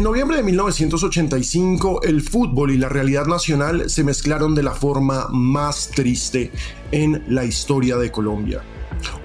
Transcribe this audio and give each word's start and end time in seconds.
En 0.00 0.04
noviembre 0.04 0.38
de 0.38 0.42
1985, 0.44 2.04
el 2.04 2.22
fútbol 2.22 2.70
y 2.70 2.78
la 2.78 2.88
realidad 2.88 3.26
nacional 3.26 3.90
se 3.90 4.02
mezclaron 4.02 4.54
de 4.54 4.62
la 4.62 4.72
forma 4.72 5.28
más 5.28 5.90
triste 5.94 6.52
en 6.90 7.22
la 7.28 7.44
historia 7.44 7.98
de 7.98 8.10
Colombia. 8.10 8.62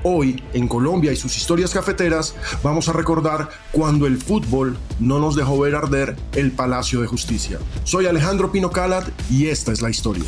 Hoy, 0.03 0.43
en 0.51 0.67
Colombia 0.67 1.13
y 1.13 1.15
sus 1.15 1.37
historias 1.37 1.73
cafeteras, 1.73 2.35
vamos 2.61 2.89
a 2.89 2.91
recordar 2.91 3.47
cuando 3.71 4.05
el 4.05 4.17
fútbol 4.17 4.75
no 4.99 5.17
nos 5.19 5.37
dejó 5.37 5.57
ver 5.59 5.75
arder 5.75 6.17
el 6.33 6.51
Palacio 6.51 6.99
de 6.99 7.07
Justicia. 7.07 7.57
Soy 7.85 8.07
Alejandro 8.07 8.51
Pino 8.51 8.69
Calat 8.69 9.07
y 9.31 9.47
esta 9.47 9.71
es 9.71 9.81
la 9.81 9.89
historia. 9.89 10.25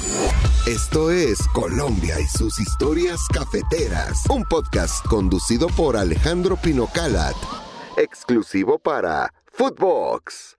Esto 0.66 1.11
es 1.11 1.39
Colombia 1.54 2.21
y 2.21 2.25
sus 2.25 2.57
historias 2.57 3.20
cafeteras, 3.34 4.23
un 4.29 4.45
podcast 4.45 5.05
conducido 5.07 5.68
por 5.68 5.98
Alejandro 5.98 6.55
Pino 6.55 6.88
Calat, 6.93 7.36
exclusivo 7.98 8.79
para 8.79 9.29
Footbox. 9.57 10.57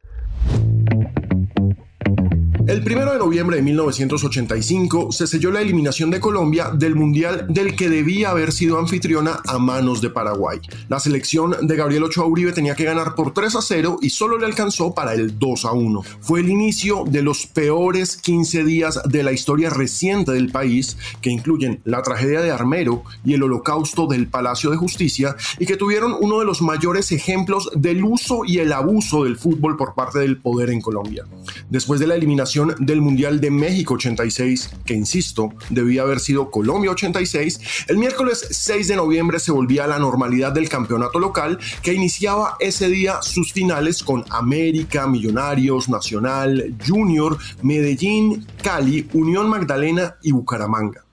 El 2.68 2.82
1 2.82 3.12
de 3.12 3.18
noviembre 3.18 3.56
de 3.56 3.62
1985 3.62 5.10
se 5.10 5.26
selló 5.26 5.50
la 5.50 5.62
eliminación 5.62 6.10
de 6.10 6.20
Colombia 6.20 6.68
del 6.70 6.96
Mundial 6.96 7.46
del 7.48 7.74
que 7.74 7.88
debía 7.88 8.28
haber 8.28 8.52
sido 8.52 8.78
anfitriona 8.78 9.40
a 9.46 9.59
manos 9.59 10.02
de 10.02 10.10
Paraguay. 10.10 10.60
La 10.90 11.00
selección 11.00 11.56
de 11.62 11.76
Gabriel 11.76 12.02
Ochoa 12.02 12.26
Uribe 12.26 12.52
tenía 12.52 12.74
que 12.74 12.84
ganar 12.84 13.14
por 13.14 13.32
3 13.32 13.56
a 13.56 13.62
0 13.62 14.00
y 14.02 14.10
solo 14.10 14.36
le 14.36 14.45
alcanzó 14.45 14.92
para 14.92 15.14
el 15.14 15.38
2 15.38 15.64
a 15.64 15.73
1. 15.73 16.02
Fue 16.20 16.40
el 16.40 16.50
inicio 16.50 17.04
de 17.06 17.23
los 17.23 17.46
peores 17.46 18.18
15 18.18 18.64
días 18.64 19.00
de 19.02 19.23
la 19.23 19.32
historia 19.32 19.70
reciente 19.70 20.32
del 20.32 20.52
país, 20.52 20.98
que 21.23 21.30
incluyen 21.30 21.80
la 21.84 22.02
tragedia 22.02 22.42
de 22.42 22.50
Armero 22.50 23.02
y 23.24 23.32
el 23.32 23.45
holocausto 23.45 24.06
del 24.06 24.26
Palacio 24.26 24.68
de 24.68 24.76
Justicia, 24.76 25.37
y 25.59 25.64
que 25.64 25.78
tuvieron 25.78 26.14
uno 26.20 26.38
de 26.38 26.45
los 26.45 26.60
mayores 26.60 27.12
ejemplos 27.12 27.70
del 27.74 28.04
uso 28.04 28.42
y 28.45 28.59
el 28.59 28.74
abuso 28.74 29.24
del 29.24 29.38
fútbol 29.38 29.78
por 29.78 29.95
parte 29.95 30.18
del 30.18 30.37
poder 30.37 30.68
en 30.68 30.82
Colombia. 30.82 31.24
Después 31.71 31.98
de 31.98 32.06
la 32.06 32.15
eliminación 32.15 32.57
del 32.78 33.01
Mundial 33.01 33.40
de 33.40 33.51
México 33.51 33.95
86, 33.95 34.70
que 34.84 34.95
insisto, 34.95 35.52
debía 35.70 36.02
haber 36.02 36.20
sido 36.20 36.51
Colombia 36.51 36.90
86, 36.90 37.60
el 37.88 37.98
miércoles 37.98 38.46
6 38.50 38.88
de 38.88 38.96
noviembre 38.96 39.38
se 39.38 39.52
volvía 39.52 39.84
a 39.84 39.88
la 39.88 39.98
normalidad 39.98 40.52
del 40.52 40.68
campeonato 40.68 41.18
local 41.18 41.59
que 41.82 41.92
iniciaba 41.92 42.56
ese 42.60 42.88
día 42.88 43.23
sus 43.23 43.52
finales 43.52 44.02
con 44.02 44.24
América, 44.30 45.06
Millonarios, 45.06 45.88
Nacional, 45.88 46.74
Junior, 46.87 47.38
Medellín, 47.62 48.46
Cali, 48.62 49.09
Unión 49.12 49.48
Magdalena 49.48 50.16
y 50.22 50.32
Bucaramanga. 50.32 51.04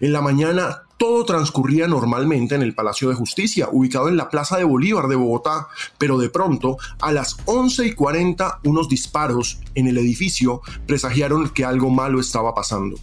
En 0.00 0.12
la 0.12 0.22
mañana 0.22 0.83
todo 0.96 1.24
transcurría 1.24 1.86
normalmente 1.86 2.54
en 2.54 2.62
el 2.62 2.74
Palacio 2.74 3.08
de 3.08 3.14
Justicia, 3.14 3.68
ubicado 3.70 4.08
en 4.08 4.16
la 4.16 4.30
Plaza 4.30 4.56
de 4.56 4.64
Bolívar 4.64 5.08
de 5.08 5.16
Bogotá, 5.16 5.68
pero 5.98 6.18
de 6.18 6.30
pronto, 6.30 6.76
a 7.00 7.12
las 7.12 7.36
11 7.46 7.86
y 7.86 7.92
40, 7.94 8.60
unos 8.64 8.88
disparos 8.88 9.58
en 9.74 9.86
el 9.86 9.98
edificio 9.98 10.60
presagiaron 10.86 11.48
que 11.50 11.64
algo 11.64 11.90
malo 11.90 12.20
estaba 12.20 12.54
pasando. 12.54 12.96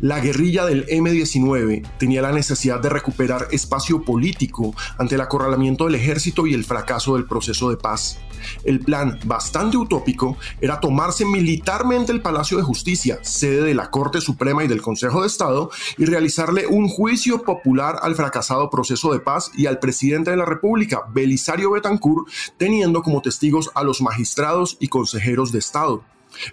La 0.00 0.20
guerrilla 0.20 0.66
del 0.66 0.84
M-19 0.88 1.88
tenía 1.98 2.20
la 2.20 2.30
necesidad 2.30 2.80
de 2.80 2.90
recuperar 2.90 3.48
espacio 3.50 4.02
político 4.02 4.74
ante 4.98 5.14
el 5.14 5.22
acorralamiento 5.22 5.86
del 5.86 5.94
ejército 5.94 6.46
y 6.46 6.52
el 6.52 6.64
fracaso 6.64 7.14
del 7.14 7.24
proceso 7.24 7.70
de 7.70 7.78
paz. 7.78 8.18
El 8.62 8.80
plan, 8.80 9.18
bastante 9.24 9.78
utópico, 9.78 10.36
era 10.60 10.80
tomarse 10.80 11.24
militarmente 11.24 12.12
el 12.12 12.20
Palacio 12.20 12.58
de 12.58 12.62
Justicia, 12.62 13.20
sede 13.22 13.62
de 13.62 13.74
la 13.74 13.90
Corte 13.90 14.20
Suprema 14.20 14.62
y 14.62 14.68
del 14.68 14.82
Consejo 14.82 15.22
de 15.22 15.28
Estado, 15.28 15.70
y 15.96 16.04
realizarle 16.04 16.66
un 16.66 16.88
juicio 16.88 17.42
popular 17.42 17.98
al 18.02 18.16
fracasado 18.16 18.68
proceso 18.68 19.14
de 19.14 19.20
paz 19.20 19.50
y 19.56 19.64
al 19.64 19.78
presidente 19.78 20.30
de 20.30 20.36
la 20.36 20.44
República, 20.44 21.04
Belisario 21.14 21.70
Betancourt, 21.70 22.28
teniendo 22.58 23.02
como 23.02 23.22
testigos 23.22 23.70
a 23.74 23.82
los 23.82 24.02
magistrados 24.02 24.76
y 24.78 24.88
consejeros 24.88 25.52
de 25.52 25.58
Estado. 25.58 26.04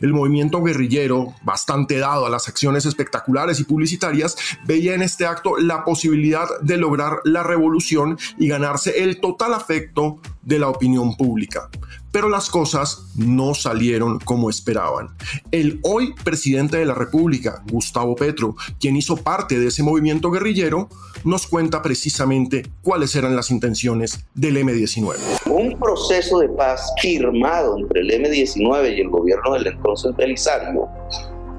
El 0.01 0.13
movimiento 0.13 0.61
guerrillero, 0.61 1.35
bastante 1.43 1.97
dado 1.97 2.25
a 2.25 2.29
las 2.29 2.47
acciones 2.47 2.85
espectaculares 2.85 3.59
y 3.59 3.63
publicitarias, 3.63 4.35
veía 4.65 4.93
en 4.93 5.01
este 5.01 5.25
acto 5.25 5.57
la 5.57 5.83
posibilidad 5.83 6.47
de 6.61 6.77
lograr 6.77 7.19
la 7.23 7.43
revolución 7.43 8.17
y 8.37 8.47
ganarse 8.47 9.03
el 9.03 9.19
total 9.19 9.53
afecto 9.53 10.19
de 10.41 10.59
la 10.59 10.69
opinión 10.69 11.15
pública 11.15 11.69
pero 12.13 12.29
las 12.29 12.51
cosas 12.51 13.07
no 13.17 13.55
salieron 13.55 14.19
como 14.19 14.51
esperaban. 14.51 15.09
El 15.51 15.79
hoy 15.81 16.13
presidente 16.23 16.77
de 16.77 16.85
la 16.85 16.93
República, 16.93 17.63
Gustavo 17.71 18.15
Petro, 18.15 18.55
quien 18.79 18.95
hizo 18.95 19.17
parte 19.17 19.59
de 19.59 19.67
ese 19.67 19.81
movimiento 19.81 20.29
guerrillero, 20.29 20.89
nos 21.25 21.47
cuenta 21.47 21.81
precisamente 21.81 22.69
cuáles 22.83 23.15
eran 23.15 23.35
las 23.35 23.49
intenciones 23.49 24.27
del 24.35 24.57
M-19. 24.57 25.15
Un 25.49 25.79
proceso 25.79 26.39
de 26.39 26.49
paz 26.49 26.93
firmado 27.01 27.79
entre 27.79 28.01
el 28.01 28.11
M-19 28.11 28.95
y 28.95 29.01
el 29.01 29.09
gobierno 29.09 29.53
del 29.55 29.67
entonces 29.67 30.15
Belisario, 30.15 30.87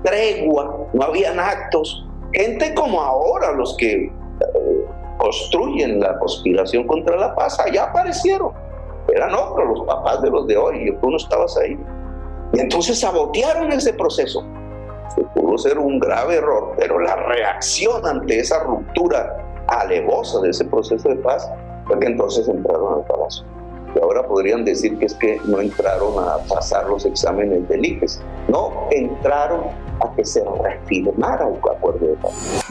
tregua, 0.04 0.88
no 0.94 1.02
habían 1.02 1.40
actos, 1.40 2.06
gente 2.32 2.72
como 2.74 3.00
ahora 3.00 3.50
los 3.52 3.76
que 3.76 4.04
eh, 4.04 4.10
construyen 5.18 5.98
la 5.98 6.16
conspiración 6.20 6.86
contra 6.86 7.16
la 7.16 7.34
paz, 7.34 7.58
allá 7.58 7.84
aparecieron 7.84 8.63
eran 9.14 9.34
otros 9.34 9.68
los 9.68 9.86
papás 9.86 10.22
de 10.22 10.30
los 10.30 10.46
de 10.46 10.56
hoy, 10.56 10.88
y 10.88 10.92
tú 10.96 11.10
no 11.10 11.16
estabas 11.16 11.56
ahí. 11.58 11.78
Y 12.52 12.60
entonces 12.60 13.00
sabotearon 13.00 13.72
ese 13.72 13.92
proceso. 13.92 14.44
Se 15.14 15.22
pudo 15.38 15.56
ser 15.58 15.78
un 15.78 15.98
grave 15.98 16.36
error, 16.36 16.72
pero 16.76 16.98
la 16.98 17.14
reacción 17.16 18.04
ante 18.06 18.40
esa 18.40 18.64
ruptura 18.64 19.36
alevosa 19.68 20.40
de 20.40 20.50
ese 20.50 20.64
proceso 20.64 21.08
de 21.08 21.16
paz 21.16 21.48
fue 21.86 21.98
que 22.00 22.06
entonces 22.06 22.48
entraron 22.48 22.94
al 22.94 23.04
palacio. 23.06 23.44
Y 23.94 24.00
ahora 24.00 24.26
podrían 24.26 24.64
decir 24.64 24.98
que 24.98 25.06
es 25.06 25.14
que 25.14 25.40
no 25.44 25.60
entraron 25.60 26.18
a 26.18 26.38
pasar 26.48 26.88
los 26.88 27.04
exámenes 27.06 27.68
del 27.68 27.84
IPES. 27.84 28.20
No, 28.48 28.88
entraron 28.90 29.66
a 30.00 30.14
que 30.14 30.24
se. 30.24 30.42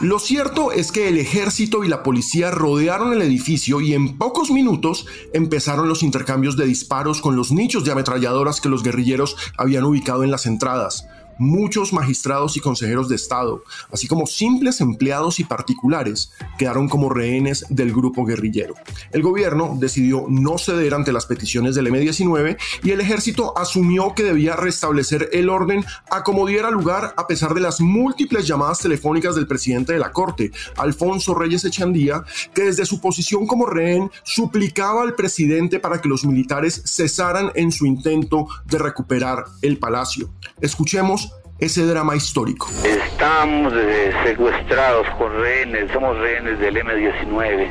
Lo 0.00 0.18
cierto 0.18 0.72
es 0.72 0.92
que 0.92 1.08
el 1.08 1.18
ejército 1.18 1.84
y 1.84 1.88
la 1.88 2.02
policía 2.02 2.50
rodearon 2.50 3.12
el 3.12 3.22
edificio 3.22 3.80
y 3.80 3.94
en 3.94 4.18
pocos 4.18 4.50
minutos 4.50 5.06
empezaron 5.32 5.88
los 5.88 6.02
intercambios 6.02 6.56
de 6.56 6.66
disparos 6.66 7.20
con 7.20 7.36
los 7.36 7.52
nichos 7.52 7.84
de 7.84 7.92
ametralladoras 7.92 8.60
que 8.60 8.68
los 8.68 8.82
guerrilleros 8.82 9.36
habían 9.56 9.84
ubicado 9.84 10.24
en 10.24 10.30
las 10.30 10.46
entradas 10.46 11.06
muchos 11.38 11.92
magistrados 11.92 12.56
y 12.56 12.60
consejeros 12.60 13.08
de 13.08 13.16
Estado, 13.16 13.62
así 13.92 14.06
como 14.06 14.26
simples 14.26 14.80
empleados 14.80 15.40
y 15.40 15.44
particulares, 15.44 16.30
quedaron 16.58 16.88
como 16.88 17.10
rehenes 17.10 17.64
del 17.68 17.92
grupo 17.92 18.24
guerrillero. 18.24 18.74
El 19.12 19.22
gobierno 19.22 19.76
decidió 19.78 20.26
no 20.28 20.58
ceder 20.58 20.94
ante 20.94 21.12
las 21.12 21.26
peticiones 21.26 21.74
del 21.74 21.86
M-19 21.88 22.56
y 22.82 22.90
el 22.90 23.00
ejército 23.00 23.56
asumió 23.56 24.14
que 24.14 24.22
debía 24.22 24.56
restablecer 24.56 25.30
el 25.32 25.48
orden 25.48 25.84
a 26.10 26.22
como 26.22 26.46
diera 26.46 26.70
lugar 26.70 27.14
a 27.16 27.26
pesar 27.26 27.54
de 27.54 27.60
las 27.60 27.80
múltiples 27.80 28.46
llamadas 28.46 28.80
telefónicas 28.80 29.34
del 29.34 29.46
presidente 29.46 29.92
de 29.92 29.98
la 29.98 30.12
Corte, 30.12 30.52
Alfonso 30.76 31.34
Reyes 31.34 31.64
Echandía, 31.64 32.24
que 32.54 32.62
desde 32.62 32.86
su 32.86 33.00
posición 33.00 33.46
como 33.46 33.66
rehén 33.66 34.10
suplicaba 34.22 35.02
al 35.02 35.14
presidente 35.14 35.80
para 35.80 36.00
que 36.00 36.08
los 36.08 36.24
militares 36.24 36.82
cesaran 36.84 37.50
en 37.54 37.72
su 37.72 37.86
intento 37.86 38.48
de 38.66 38.78
recuperar 38.78 39.44
el 39.62 39.78
palacio. 39.78 40.30
Escuchemos 40.60 41.23
ese 41.58 41.86
drama 41.86 42.16
histórico. 42.16 42.68
Estamos 42.84 43.72
eh, 43.76 44.12
secuestrados 44.24 45.06
con 45.16 45.32
rehenes, 45.40 45.90
somos 45.92 46.18
rehenes 46.18 46.58
del 46.58 46.76
M-19, 46.76 47.68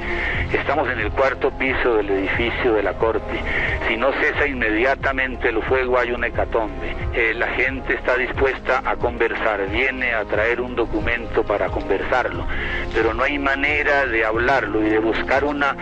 estamos 0.54 0.90
en 0.90 1.00
el 1.00 1.12
cuarto 1.12 1.52
piso 1.58 1.96
del 1.96 2.10
edificio 2.10 2.74
de 2.74 2.84
la 2.84 2.94
Corte. 2.94 3.42
Si 3.88 3.98
no 3.98 4.12
cesa 4.14 4.48
inmediatamente 4.48 5.50
el 5.50 5.62
fuego 5.64 6.00
hay 6.00 6.12
una 6.12 6.28
hecatombe. 6.28 6.96
Eh, 7.14 7.34
la 7.36 7.48
gente 7.50 7.94
está 7.94 8.16
dispuesta 8.16 8.82
a 8.86 8.96
conversar, 8.96 9.70
viene 9.70 10.14
a 10.14 10.24
traer 10.26 10.62
un 10.62 10.76
documento 10.76 11.44
para 11.44 11.68
conversarlo, 11.68 12.48
pero 12.94 13.14
no 13.14 13.24
hay 13.24 13.38
manera 13.38 14.06
de 14.06 14.26
hablarlo 14.26 14.82
y 14.86 14.90
de 14.90 15.00
buscar 15.00 15.44
una 15.44 15.76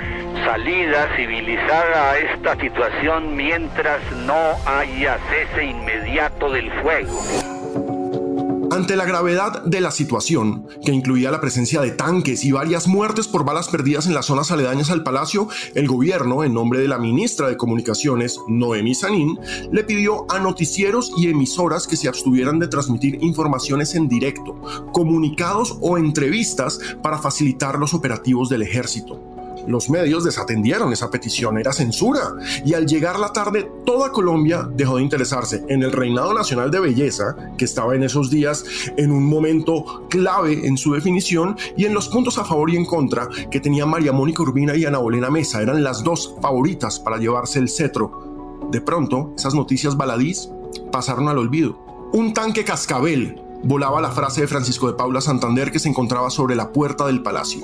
salida 0.43 1.07
civilizada 1.15 2.11
a 2.11 2.17
esta 2.17 2.55
situación 2.55 3.35
mientras 3.35 3.99
no 4.25 4.55
haya 4.65 5.19
cese 5.29 5.65
inmediato 5.65 6.49
del 6.49 6.71
fuego. 6.81 7.50
Ante 8.81 8.95
la 8.95 9.05
gravedad 9.05 9.63
de 9.63 9.79
la 9.79 9.91
situación, 9.91 10.65
que 10.83 10.91
incluía 10.91 11.29
la 11.29 11.39
presencia 11.39 11.81
de 11.81 11.91
tanques 11.91 12.43
y 12.43 12.51
varias 12.51 12.87
muertes 12.87 13.27
por 13.27 13.45
balas 13.45 13.69
perdidas 13.69 14.07
en 14.07 14.15
las 14.15 14.25
zonas 14.25 14.49
aledañas 14.49 14.89
al 14.89 15.03
palacio, 15.03 15.49
el 15.75 15.87
gobierno, 15.87 16.43
en 16.43 16.55
nombre 16.55 16.79
de 16.79 16.87
la 16.87 16.97
ministra 16.97 17.47
de 17.47 17.57
Comunicaciones, 17.57 18.39
Noemi 18.47 18.95
Sanín, 18.95 19.39
le 19.71 19.83
pidió 19.83 20.25
a 20.31 20.39
noticieros 20.39 21.11
y 21.15 21.29
emisoras 21.29 21.85
que 21.85 21.95
se 21.95 22.07
abstuvieran 22.07 22.57
de 22.57 22.69
transmitir 22.69 23.19
informaciones 23.21 23.93
en 23.93 24.07
directo, 24.07 24.59
comunicados 24.91 25.77
o 25.79 25.99
entrevistas 25.99 26.79
para 27.03 27.19
facilitar 27.19 27.77
los 27.77 27.93
operativos 27.93 28.49
del 28.49 28.63
ejército. 28.63 29.30
Los 29.67 29.89
medios 29.89 30.23
desatendieron 30.23 30.91
esa 30.93 31.09
petición, 31.09 31.57
era 31.57 31.73
censura, 31.73 32.35
y 32.65 32.73
al 32.73 32.85
llegar 32.85 33.19
la 33.19 33.33
tarde 33.33 33.69
toda 33.85 34.11
Colombia 34.11 34.69
dejó 34.73 34.97
de 34.97 35.03
interesarse 35.03 35.63
en 35.67 35.83
el 35.83 35.91
reinado 35.91 36.33
nacional 36.33 36.71
de 36.71 36.79
belleza, 36.79 37.35
que 37.57 37.65
estaba 37.65 37.95
en 37.95 38.03
esos 38.03 38.29
días 38.29 38.63
en 38.97 39.11
un 39.11 39.25
momento 39.25 40.07
clave 40.09 40.65
en 40.65 40.77
su 40.77 40.93
definición, 40.93 41.55
y 41.77 41.85
en 41.85 41.93
los 41.93 42.09
puntos 42.09 42.37
a 42.37 42.45
favor 42.45 42.69
y 42.69 42.75
en 42.75 42.85
contra 42.85 43.29
que 43.49 43.59
tenía 43.59 43.85
María 43.85 44.11
Mónica 44.11 44.43
Urbina 44.43 44.75
y 44.75 44.85
Ana 44.85 44.97
Bolena 44.97 45.29
Mesa, 45.29 45.61
eran 45.61 45.83
las 45.83 46.03
dos 46.03 46.35
favoritas 46.41 46.99
para 46.99 47.17
llevarse 47.17 47.59
el 47.59 47.69
cetro. 47.69 48.59
De 48.71 48.81
pronto, 48.81 49.33
esas 49.37 49.53
noticias 49.53 49.97
baladís 49.97 50.49
pasaron 50.91 51.27
al 51.27 51.37
olvido. 51.37 52.09
Un 52.13 52.33
tanque 52.33 52.63
cascabel 52.63 53.41
volaba 53.63 54.01
la 54.01 54.11
frase 54.11 54.41
de 54.41 54.47
Francisco 54.47 54.87
de 54.87 54.93
Paula 54.93 55.21
Santander 55.21 55.71
que 55.71 55.79
se 55.79 55.89
encontraba 55.89 56.29
sobre 56.29 56.55
la 56.55 56.71
puerta 56.71 57.05
del 57.05 57.21
palacio. 57.21 57.61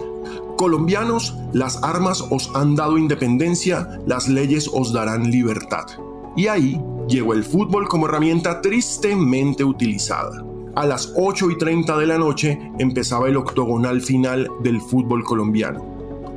Colombianos, 0.58 1.36
las 1.54 1.84
armas 1.84 2.24
os 2.30 2.52
han 2.56 2.76
dado 2.76 2.98
independencia, 2.98 4.00
las 4.06 4.28
leyes 4.28 4.70
os 4.74 4.94
darán 4.94 5.30
libertad. 5.30 5.86
Y 6.36 6.48
ahí 6.48 6.82
llegó 7.08 7.34
el 7.34 7.44
fútbol 7.44 7.88
como 7.88 8.08
herramienta 8.08 8.62
tristemente 8.62 9.64
utilizada. 9.64 10.44
A 10.76 10.86
las 10.86 11.14
8 11.16 11.52
y 11.52 11.58
30 11.58 11.98
de 11.98 12.06
la 12.06 12.18
noche 12.18 12.72
empezaba 12.78 13.28
el 13.28 13.38
octogonal 13.38 14.02
final 14.02 14.50
del 14.62 14.80
fútbol 14.80 15.24
colombiano. 15.24 15.84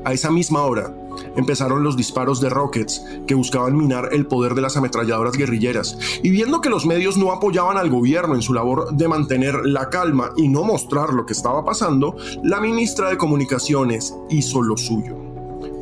A 0.04 0.14
esa 0.14 0.30
misma 0.30 0.62
hora, 0.62 0.94
empezaron 1.36 1.82
los 1.82 1.96
disparos 1.96 2.40
de 2.40 2.50
rockets 2.50 3.04
que 3.26 3.34
buscaban 3.34 3.76
minar 3.76 4.08
el 4.12 4.26
poder 4.26 4.54
de 4.54 4.62
las 4.62 4.76
ametralladoras 4.76 5.36
guerrilleras. 5.36 5.98
Y 6.22 6.30
viendo 6.30 6.60
que 6.60 6.70
los 6.70 6.86
medios 6.86 7.16
no 7.16 7.32
apoyaban 7.32 7.76
al 7.76 7.90
gobierno 7.90 8.34
en 8.34 8.42
su 8.42 8.54
labor 8.54 8.92
de 8.92 9.08
mantener 9.08 9.64
la 9.64 9.90
calma 9.90 10.30
y 10.36 10.48
no 10.48 10.64
mostrar 10.64 11.12
lo 11.12 11.26
que 11.26 11.32
estaba 11.32 11.64
pasando, 11.64 12.16
la 12.42 12.60
ministra 12.60 13.08
de 13.10 13.18
Comunicaciones 13.18 14.14
hizo 14.28 14.62
lo 14.62 14.76
suyo. 14.76 15.29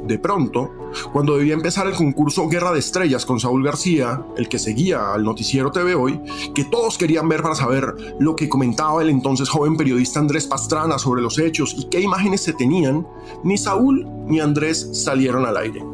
De 0.08 0.18
pronto, 0.18 0.70
cuando 1.12 1.36
debía 1.36 1.52
empezar 1.52 1.86
el 1.86 1.92
concurso 1.92 2.48
Guerra 2.48 2.72
de 2.72 2.78
Estrellas 2.78 3.26
con 3.26 3.38
Saúl 3.38 3.62
García, 3.62 4.24
el 4.38 4.48
que 4.48 4.58
seguía 4.58 5.12
al 5.12 5.22
noticiero 5.22 5.70
TV 5.70 5.94
Hoy, 5.94 6.18
que 6.54 6.64
todos 6.64 6.96
querían 6.96 7.28
ver 7.28 7.42
para 7.42 7.54
saber 7.54 7.94
lo 8.18 8.34
que 8.34 8.48
comentaba 8.48 9.02
el 9.02 9.10
entonces 9.10 9.50
joven 9.50 9.76
periodista 9.76 10.18
Andrés 10.18 10.46
Pastrana 10.46 10.98
sobre 10.98 11.20
los 11.20 11.38
hechos 11.38 11.74
y 11.76 11.90
qué 11.90 12.00
imágenes 12.00 12.40
se 12.40 12.54
tenían, 12.54 13.06
ni 13.44 13.58
Saúl 13.58 14.08
ni 14.26 14.40
Andrés 14.40 14.88
salieron 14.94 15.44
al 15.44 15.58
aire. 15.58 15.84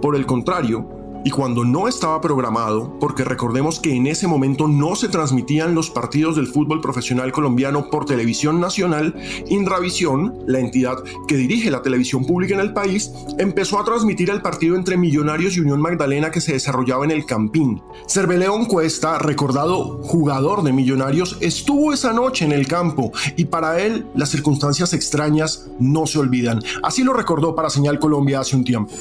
Por 0.00 0.16
el 0.16 0.24
contrario, 0.24 0.88
y 1.24 1.30
cuando 1.30 1.64
no 1.64 1.88
estaba 1.88 2.20
programado, 2.20 2.98
porque 3.00 3.24
recordemos 3.24 3.80
que 3.80 3.94
en 3.94 4.06
ese 4.06 4.26
momento 4.26 4.68
no 4.68 4.94
se 4.94 5.08
transmitían 5.08 5.74
los 5.74 5.90
partidos 5.90 6.36
del 6.36 6.46
fútbol 6.46 6.80
profesional 6.80 7.32
colombiano 7.32 7.90
por 7.90 8.04
televisión 8.04 8.60
nacional, 8.60 9.14
Indravisión, 9.48 10.38
la 10.46 10.60
entidad 10.60 11.02
que 11.26 11.36
dirige 11.36 11.70
la 11.70 11.82
televisión 11.82 12.24
pública 12.24 12.54
en 12.54 12.60
el 12.60 12.72
país, 12.72 13.12
empezó 13.38 13.78
a 13.78 13.84
transmitir 13.84 14.30
el 14.30 14.42
partido 14.42 14.76
entre 14.76 14.96
Millonarios 14.96 15.56
y 15.56 15.60
Unión 15.60 15.80
Magdalena 15.80 16.30
que 16.30 16.40
se 16.40 16.52
desarrollaba 16.52 17.04
en 17.04 17.10
el 17.10 17.26
Campín. 17.26 17.82
Cerveleón 18.06 18.66
Cuesta, 18.66 19.18
recordado 19.18 20.02
jugador 20.02 20.62
de 20.62 20.72
Millonarios, 20.72 21.36
estuvo 21.40 21.92
esa 21.92 22.12
noche 22.12 22.44
en 22.44 22.52
el 22.52 22.66
campo 22.66 23.12
y 23.36 23.46
para 23.46 23.80
él 23.80 24.06
las 24.14 24.30
circunstancias 24.30 24.92
extrañas 24.92 25.68
no 25.78 26.06
se 26.06 26.18
olvidan. 26.18 26.62
Así 26.82 27.02
lo 27.02 27.12
recordó 27.12 27.54
para 27.54 27.70
Señal 27.70 27.98
Colombia 27.98 28.40
hace 28.40 28.56
un 28.56 28.64
tiempo. 28.64 28.92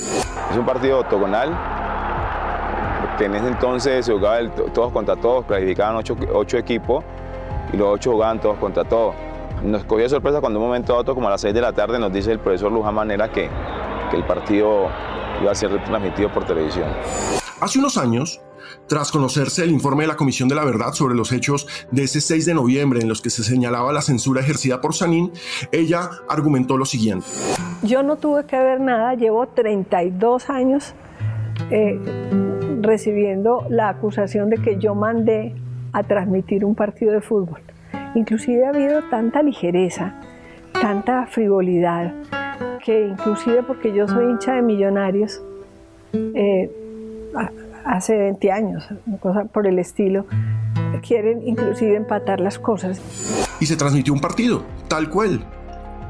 Es 0.52 0.58
un 0.58 0.66
partido 0.66 1.00
octogonal 1.00 1.78
en 3.26 3.36
ese 3.36 3.48
entonces 3.48 4.06
se 4.06 4.14
jugaba 4.14 4.50
todos 4.74 4.92
contra 4.92 5.16
todos, 5.16 5.46
clasificaban 5.46 5.96
ocho, 5.98 6.58
equipos 6.58 7.04
y 7.74 7.78
los 7.78 7.90
ocho 7.90 8.12
jugaban 8.12 8.40
todos 8.40 8.58
contra 8.58 8.84
todos. 8.84 9.16
Nos 9.64 9.84
cogió 9.86 10.08
sorpresa 10.08 10.40
cuando 10.40 10.60
un 10.60 10.66
momento 10.66 10.96
otro, 10.96 11.16
como 11.16 11.28
a 11.28 11.32
las 11.32 11.42
seis 11.42 11.54
de 11.54 11.62
la 11.62 11.74
tarde, 11.74 11.98
nos 11.98 12.14
dice 12.14 12.32
el 12.32 12.40
profesor 12.40 12.72
Luján 12.72 12.94
Manera 12.94 13.32
que, 13.32 13.50
que 14.12 14.18
el 14.18 14.24
partido 14.24 14.88
iba 15.42 15.52
a 15.52 15.56
ser 15.56 15.84
transmitido 15.84 16.32
por 16.32 16.46
televisión. 16.46 16.88
Hace 17.60 17.80
unos 17.80 17.98
años, 17.98 18.40
tras 18.88 19.12
conocerse 19.12 19.64
el 19.64 19.72
informe 19.72 20.04
de 20.04 20.10
la 20.10 20.16
Comisión 20.16 20.48
de 20.48 20.54
la 20.54 20.64
Verdad 20.64 20.94
sobre 20.94 21.16
los 21.16 21.32
hechos 21.32 21.68
de 21.92 22.04
ese 22.04 22.22
6 22.22 22.46
de 22.46 22.54
noviembre 22.54 23.00
en 23.02 23.10
los 23.10 23.22
que 23.22 23.32
se 23.32 23.44
señalaba 23.44 23.92
la 23.92 24.02
censura 24.02 24.42
ejercida 24.42 24.80
por 24.80 24.94
Sanín, 24.94 25.32
ella 25.72 26.10
argumentó 26.30 26.78
lo 26.78 26.86
siguiente. 26.86 27.26
Yo 27.82 28.04
no 28.04 28.18
tuve 28.18 28.46
que 28.46 28.58
ver 28.58 28.80
nada, 28.80 29.16
llevo 29.16 29.48
32 29.48 30.50
años 30.52 30.94
eh, 31.72 32.00
recibiendo 32.82 33.66
la 33.70 33.90
acusación 33.90 34.50
de 34.50 34.58
que 34.58 34.78
yo 34.78 34.96
mandé 34.96 35.54
a 35.94 36.04
transmitir 36.04 36.66
un 36.66 36.76
partido 36.76 37.12
de 37.12 37.22
fútbol. 37.22 37.62
Inclusive 38.16 38.66
ha 38.66 38.70
habido 38.70 39.02
tanta 39.10 39.42
ligereza, 39.44 40.16
tanta 40.74 41.26
frivolidad, 41.28 42.14
que 42.84 43.08
inclusive 43.08 43.64
porque 43.64 43.94
yo 43.94 44.08
soy 44.08 44.26
hincha 44.32 44.54
de 44.54 44.62
millonarios, 44.62 45.42
eh, 46.14 46.72
hace 47.86 48.18
20 48.18 48.52
años, 48.52 48.88
cosa 49.20 49.46
por 49.46 49.68
el 49.68 49.80
estilo, 49.80 50.26
quieren 51.06 51.48
inclusive 51.48 51.96
empatar 51.96 52.40
las 52.40 52.60
cosas. 52.60 53.02
Y 53.60 53.66
se 53.66 53.76
transmitió 53.76 54.14
un 54.14 54.22
partido, 54.22 54.64
tal 54.88 55.10
cual. 55.10 55.44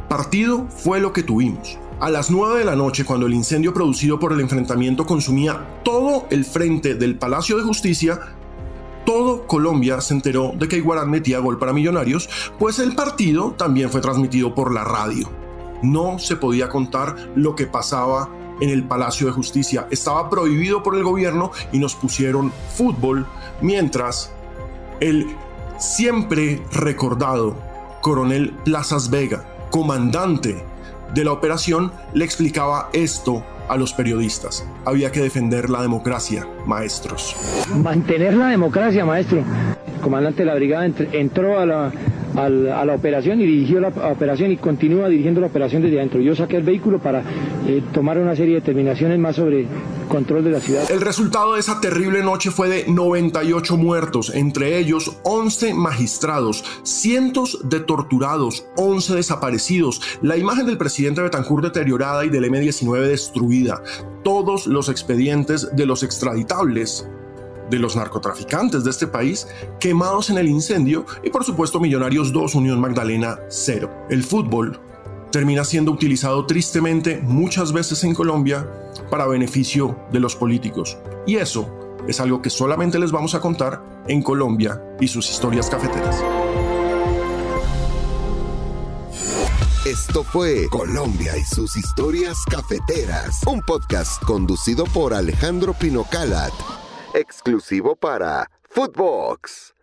Partido 0.09 0.65
fue 0.69 0.99
lo 0.99 1.13
que 1.13 1.23
tuvimos. 1.23 1.77
A 1.99 2.11
las 2.11 2.29
9 2.29 2.59
de 2.59 2.65
la 2.65 2.75
noche, 2.75 3.05
cuando 3.05 3.25
el 3.25 3.33
incendio 3.33 3.73
producido 3.73 4.19
por 4.19 4.31
el 4.31 4.39
enfrentamiento 4.39 5.07
consumía 5.07 5.81
todo 5.83 6.27
el 6.29 6.45
frente 6.45 6.93
del 6.93 7.17
Palacio 7.17 7.57
de 7.57 7.63
Justicia, 7.63 8.19
todo 9.03 9.47
Colombia 9.47 9.99
se 9.99 10.13
enteró 10.13 10.53
de 10.55 10.67
que 10.67 10.77
Iguarán 10.77 11.09
metía 11.09 11.39
gol 11.39 11.57
para 11.57 11.73
Millonarios, 11.73 12.29
pues 12.59 12.77
el 12.77 12.93
partido 12.93 13.55
también 13.57 13.89
fue 13.89 13.99
transmitido 13.99 14.53
por 14.53 14.71
la 14.71 14.83
radio. 14.83 15.27
No 15.81 16.19
se 16.19 16.35
podía 16.35 16.69
contar 16.69 17.15
lo 17.35 17.55
que 17.55 17.65
pasaba 17.65 18.29
en 18.61 18.69
el 18.69 18.83
Palacio 18.83 19.25
de 19.25 19.33
Justicia. 19.33 19.87
Estaba 19.89 20.29
prohibido 20.29 20.83
por 20.83 20.95
el 20.95 21.03
gobierno 21.03 21.51
y 21.71 21.79
nos 21.79 21.95
pusieron 21.95 22.53
fútbol, 22.75 23.25
mientras 23.59 24.31
el 24.99 25.25
siempre 25.79 26.63
recordado 26.71 27.55
coronel 28.01 28.53
Plazas 28.63 29.09
Vega, 29.09 29.47
comandante 29.71 30.63
de 31.13 31.23
la 31.23 31.31
operación 31.31 31.91
le 32.13 32.25
explicaba 32.25 32.89
esto 32.93 33.43
a 33.67 33.77
los 33.77 33.93
periodistas. 33.93 34.67
Había 34.85 35.11
que 35.11 35.21
defender 35.21 35.69
la 35.69 35.81
democracia, 35.81 36.47
maestros. 36.65 37.35
Mantener 37.83 38.33
la 38.33 38.47
democracia, 38.47 39.05
maestro. 39.05 39.39
El 39.39 40.01
comandante 40.01 40.43
de 40.43 40.45
la 40.45 40.55
brigada 40.55 40.85
entró 40.85 41.59
a 41.59 41.65
la, 41.65 41.91
a 42.37 42.85
la 42.85 42.93
operación 42.93 43.41
y 43.41 43.45
dirigió 43.45 43.79
la 43.79 43.87
operación 43.87 44.51
y 44.51 44.57
continúa 44.57 45.09
dirigiendo 45.09 45.41
la 45.41 45.47
operación 45.47 45.81
desde 45.81 45.97
adentro. 45.97 46.21
Yo 46.21 46.35
saqué 46.35 46.57
el 46.57 46.63
vehículo 46.63 46.99
para 46.99 47.23
eh, 47.67 47.81
tomar 47.93 48.17
una 48.17 48.35
serie 48.35 48.55
de 48.55 48.59
determinaciones 48.61 49.17
más 49.17 49.35
sobre 49.35 49.65
control 50.07 50.43
de 50.43 50.51
la 50.51 50.59
ciudad. 50.59 50.89
El 50.89 51.01
resultado 51.01 51.55
de 51.55 51.59
esa 51.59 51.81
terrible 51.81 52.23
noche 52.23 52.51
fue 52.51 52.69
de 52.69 52.85
98 52.87 53.77
muertos, 53.77 54.31
entre 54.33 54.77
ellos 54.77 55.17
11 55.23 55.73
magistrados, 55.73 56.63
cientos 56.83 57.59
de 57.63 57.79
torturados, 57.79 58.65
11 58.77 59.15
desaparecidos, 59.15 60.01
la 60.21 60.37
imagen 60.37 60.65
del 60.65 60.77
presidente 60.77 61.21
Betancourt 61.21 61.63
deteriorada 61.63 62.23
y 62.23 62.29
del 62.29 62.45
M-19 62.45 63.07
destruida, 63.07 63.81
todos 64.23 64.67
los 64.67 64.89
expedientes 64.89 65.75
de 65.75 65.85
los 65.85 66.03
extraditables 66.03 67.07
de 67.69 67.79
los 67.79 67.95
narcotraficantes 67.95 68.83
de 68.83 68.89
este 68.89 69.07
país 69.07 69.47
quemados 69.79 70.29
en 70.29 70.37
el 70.37 70.47
incendio 70.47 71.05
y 71.23 71.29
por 71.29 71.43
supuesto 71.43 71.79
Millonarios 71.79 72.31
2, 72.31 72.55
Unión 72.55 72.79
Magdalena 72.79 73.39
0. 73.49 74.07
El 74.09 74.23
fútbol 74.23 74.79
termina 75.31 75.63
siendo 75.63 75.91
utilizado 75.91 76.45
tristemente 76.45 77.21
muchas 77.21 77.73
veces 77.73 78.03
en 78.03 78.13
Colombia 78.13 78.67
para 79.09 79.27
beneficio 79.27 79.97
de 80.11 80.19
los 80.19 80.35
políticos. 80.35 80.97
Y 81.25 81.35
eso 81.35 81.69
es 82.07 82.19
algo 82.19 82.41
que 82.41 82.49
solamente 82.49 82.99
les 82.99 83.11
vamos 83.11 83.35
a 83.35 83.41
contar 83.41 83.81
en 84.07 84.21
Colombia 84.21 84.81
y 84.99 85.07
sus 85.07 85.29
historias 85.29 85.69
cafeteras. 85.69 86.23
Esto 89.87 90.23
fue 90.23 90.67
Colombia 90.69 91.37
y 91.37 91.43
sus 91.45 91.77
historias 91.77 92.37
cafeteras, 92.49 93.39
un 93.45 93.61
podcast 93.61 94.21
conducido 94.21 94.83
por 94.83 95.13
Alejandro 95.13 95.73
Pinocalat, 95.73 96.51
exclusivo 97.17 97.95
para 97.95 98.49
Footbox. 98.69 99.73